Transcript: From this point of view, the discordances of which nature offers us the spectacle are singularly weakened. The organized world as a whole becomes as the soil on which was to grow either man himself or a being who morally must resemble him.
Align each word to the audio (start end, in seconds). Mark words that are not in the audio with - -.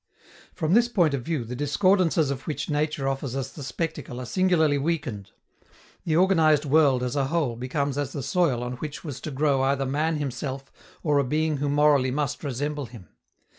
From 0.55 0.73
this 0.73 0.87
point 0.87 1.13
of 1.13 1.21
view, 1.21 1.45
the 1.45 1.55
discordances 1.55 2.31
of 2.31 2.47
which 2.47 2.71
nature 2.71 3.07
offers 3.07 3.35
us 3.35 3.51
the 3.51 3.61
spectacle 3.61 4.19
are 4.19 4.25
singularly 4.25 4.79
weakened. 4.79 5.29
The 6.05 6.15
organized 6.15 6.65
world 6.65 7.03
as 7.03 7.15
a 7.15 7.25
whole 7.27 7.55
becomes 7.55 7.99
as 7.99 8.11
the 8.11 8.23
soil 8.23 8.63
on 8.63 8.77
which 8.77 9.03
was 9.03 9.21
to 9.21 9.29
grow 9.29 9.61
either 9.61 9.85
man 9.85 10.15
himself 10.15 10.71
or 11.03 11.19
a 11.19 11.23
being 11.23 11.57
who 11.57 11.69
morally 11.69 12.09
must 12.09 12.43
resemble 12.43 12.87
him. 12.87 13.09